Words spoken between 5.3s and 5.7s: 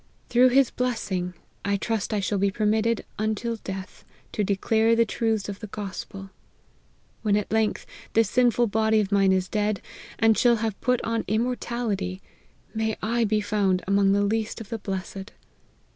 of the